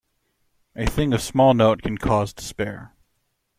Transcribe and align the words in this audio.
A 0.75 0.87
thing 0.87 1.13
of 1.13 1.21
small 1.21 1.53
note 1.53 1.83
can 1.83 1.95
cause 1.99 2.33
despair. 2.33 2.95